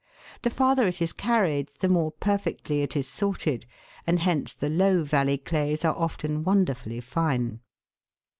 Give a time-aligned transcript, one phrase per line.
[0.41, 3.67] The farther it is carried the more perfectly it is sorted,
[4.07, 7.59] and hence the low valley clays are often wonderfully fine.